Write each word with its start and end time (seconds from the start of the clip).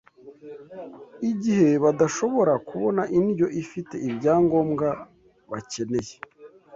igihe 1.31 1.69
badashobora 1.83 2.53
kubona 2.67 3.01
indyo 3.19 3.47
ifite 3.61 3.95
ibyangombwa 4.09 4.87
bakeneye 5.51 6.15